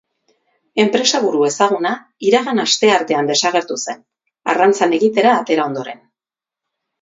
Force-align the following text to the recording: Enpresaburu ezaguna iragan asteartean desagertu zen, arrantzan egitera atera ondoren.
Enpresaburu 0.83 1.41
ezaguna 1.47 1.91
iragan 2.29 2.61
asteartean 2.63 3.29
desagertu 3.33 3.77
zen, 3.85 4.01
arrantzan 4.55 4.97
egitera 4.99 5.37
atera 5.43 5.69
ondoren. 5.73 6.03